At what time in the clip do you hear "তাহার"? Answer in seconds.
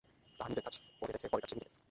0.37-0.49